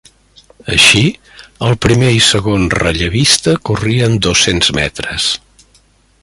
Així, 0.75 1.01
el 1.67 1.75
primer 1.87 2.09
i 2.19 2.23
segon 2.29 2.65
rellevista 2.77 3.55
corrien 3.71 4.17
dos-cents 4.29 4.73
metres. 4.81 5.29